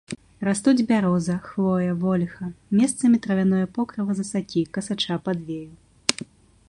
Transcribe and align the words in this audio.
Растуць 0.47 0.83
бяроза, 0.91 1.35
хвоя, 1.49 1.91
вольха, 2.05 2.49
месцамі 2.79 3.21
травяное 3.27 3.63
покрыва 3.79 4.11
з 4.21 4.27
асакі, 4.27 4.67
касача, 4.79 5.15
падвею. 5.29 6.29